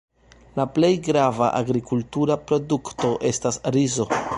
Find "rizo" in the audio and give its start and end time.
3.79-4.15